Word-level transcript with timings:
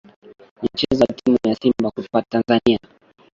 ni 0.61 0.69
mchezo 0.73 1.01
wa 1.03 1.13
timu 1.15 1.37
ya 1.47 1.55
simba 1.55 1.91
kutoka 1.91 2.21
tanzania 2.29 2.79